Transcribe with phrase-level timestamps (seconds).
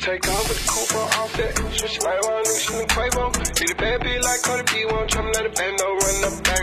[0.00, 1.52] Take off with the coupe on offset.
[1.76, 3.36] Switch my one, nigga, she Quavo.
[3.60, 6.42] Need a bad bitch like Cardi B, won't try me let a bando run up
[6.42, 6.59] back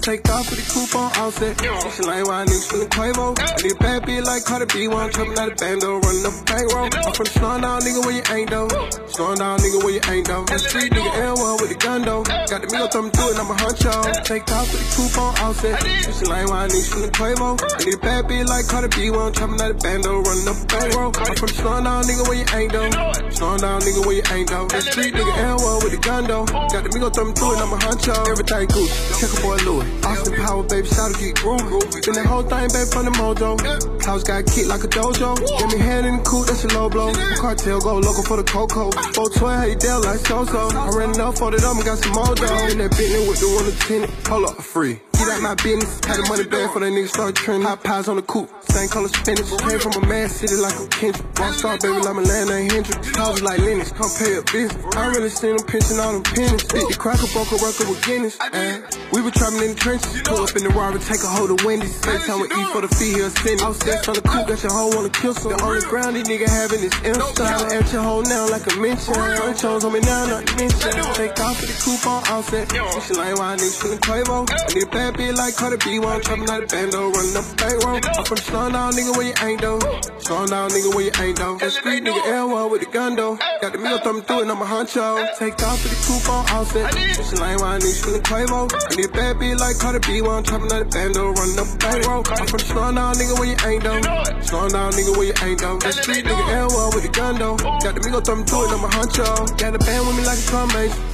[0.00, 1.60] Take off with the coupe on offset.
[1.60, 3.36] She like why niggas feeling Quavo.
[3.36, 6.36] I need a bad bitch like Cardi B, one trouble not a bando, running up
[6.48, 6.88] back row.
[6.88, 8.68] I'm from the slowing down nigga where you ain't though.
[9.12, 10.44] Slowing down nigga where you ain't though.
[10.48, 12.24] That street nigga L1 with the gun though.
[12.24, 14.24] Got the meal thumbing through it, I'm a huncho.
[14.24, 15.76] Take off with the coupe on offset.
[15.84, 17.60] She like why niggas feeling Quavo.
[17.60, 20.58] I need a bad bitch like Cardi B, one trouble not a bando, running up
[20.64, 21.12] back row.
[21.12, 22.88] I'm from the slowing down nigga where you ain't though.
[23.36, 24.64] Slowing down nigga where you ain't though.
[24.64, 25.89] That street nigga L1 with
[26.26, 26.44] though.
[26.44, 28.16] Got the meal thumbing through it, I'm a huncho.
[28.28, 29.20] Everything Gucci.
[29.20, 29.86] Check a boy Louis.
[30.04, 32.04] Austin Power, baby, shout to get groovy.
[32.04, 33.56] Been that whole thing, baby, from the mojo.
[34.04, 35.36] House got kicked like a dojo.
[35.36, 37.12] Get me head in the coupe, that's a low blow.
[37.36, 38.90] Cartel go local for the cocoa.
[38.90, 40.70] 412, hey, Dell like so-so.
[40.72, 42.48] I ran up, folded up, and got some mojo.
[42.70, 44.12] In that Bentley with the one lieutenant.
[44.26, 45.00] Hold up, free.
[45.20, 46.00] Get out my business.
[46.08, 47.68] Had the money bag for that nigga start trending.
[47.68, 48.48] Hot pies on the coupe.
[48.72, 49.52] Same color spinach.
[49.60, 51.28] Came from a mad city like a Kendrick.
[51.36, 53.16] Rockstar, baby, like my land ain't Hendrix.
[53.16, 54.80] Houses like Lennox, come pay a business.
[54.96, 56.64] I really seen them pinching all them pennies.
[56.64, 58.40] The cracker, broke a record with Guinness.
[58.40, 58.80] And
[59.12, 60.08] we were trapping in the trenches.
[60.24, 62.00] Pull up in the Rari, take a hold of Wendy's.
[62.00, 63.66] Same time we eat for the fee here, send it.
[63.66, 65.52] Outstairs on the coupe, got your hoe wanna kill some.
[65.52, 67.44] The only ground these nigga having is Insta.
[67.44, 69.12] At your hoe now like a mention.
[69.60, 70.96] Chose on me now, not mention.
[71.12, 72.72] Take off with the coupe on offset.
[73.04, 74.48] She like why niggas feeling Quavo.
[74.48, 78.00] I need a bad bitch like Cardi B, trapping like a bando, up back row.
[78.02, 79.80] I'm from the slowing down nigga where you ain't though.
[80.18, 81.56] Slowing down nigga where you ain't though.
[81.58, 83.36] That street nigga L1 with the gun though.
[83.60, 85.38] Got the meal thumbing through it, I'm a huncho.
[85.38, 86.94] Take off with the coupe on offset.
[86.94, 88.70] She like why niggas feeling Quavo.
[88.70, 92.22] I need a bad bitch like Cardi B, trapping like a bando, up back row.
[92.26, 94.02] I'm from the slowing down nigga where you ain't though.
[94.42, 95.78] Slowing down nigga where you ain't though.
[95.78, 97.56] That street nigga L1 with the gun though.
[97.56, 99.26] Got the meal thumbing through it, I'm a huncho.
[99.58, 101.09] Got a band with me like a combination.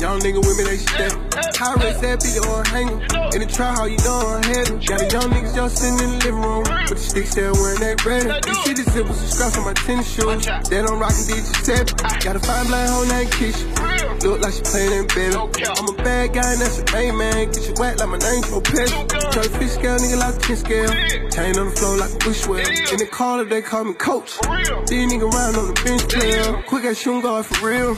[0.00, 1.12] Young nigga with me, they step.
[1.60, 3.04] High race that beat on hanger.
[3.36, 4.80] In the trap, how you know I'm heading.
[4.80, 6.64] Got a young niggas just sitting in the living room.
[6.88, 8.32] With the sticks there wearing that ready.
[8.32, 10.48] You see the zippers and scraps on my tennis shoes.
[10.72, 12.24] Then I'm rocking DJ7.
[12.24, 14.24] Got a fine black hoe named Keisha.
[14.24, 15.36] Look like she playing in bed.
[15.36, 17.52] I'm a bad guy and that's a man.
[17.52, 18.88] Get you wet like my name for pet.
[19.32, 20.90] Try to fish scale, nigga like a 10 scale.
[21.30, 22.58] Chain on the floor like a bushwell.
[22.58, 24.34] In the corner, they call me coach.
[24.90, 26.62] These nigga round on the bench player.
[26.66, 27.94] Quick ass shooting guard for real.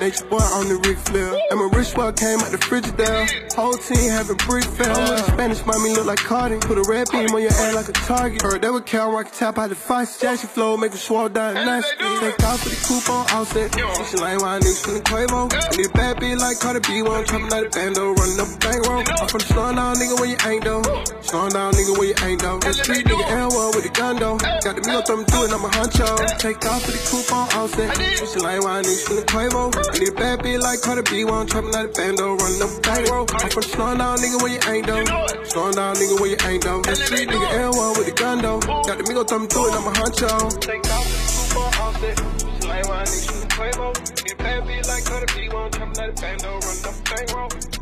[0.00, 1.38] Nature boy on the Ric Flair.
[1.50, 3.54] And my wrist boy came out the Frigidaire.
[3.54, 4.94] Whole team having brick fail.
[4.94, 6.58] The Spanish mommy look like Cardi.
[6.58, 8.42] Put a red beam on your ass like a target.
[8.42, 10.08] Heard that would Cal Rock tap out the fight.
[10.20, 11.94] Jackson flow, make a swallow down nasty.
[12.18, 13.70] Take off for the coupe on offset.
[14.10, 15.46] She like why niggas feeling Quavo.
[15.46, 17.02] I need a bad bitch like Cardi B.
[17.02, 19.04] One trapping like a bando, running up bank roll.
[19.06, 21.04] I'm from the slowing down nigga where you ain't though.
[21.20, 22.58] Slowing down nigga where you ain't though.
[22.58, 24.38] That street nigga L1 with the gun though.
[24.38, 26.08] Got the meal thumbing through it, I'm a huncho.
[26.38, 27.90] Take off for the coupe on offset.
[27.98, 29.68] She like why niggas feeling Quavo.
[29.68, 31.24] I need a bad bitch like Cardi B.
[31.24, 33.26] One trapping like a bando, running up bank roll.
[33.28, 35.04] I'm from the slowing down nigga where you ain't though.
[35.44, 36.80] Slowing down nigga where you ain't though.
[36.82, 38.60] That street nigga L1 with the gun though.
[38.60, 40.32] Got the meal thumbing through it, I'm a huncho.
[40.60, 42.16] Take off for the coupe on offset.
[42.16, 43.86] She like why niggas feeling Quavo.
[43.92, 45.36] Need a bad bitch like Cardi B.
[45.52, 47.81] One trapping like a bando, running up bank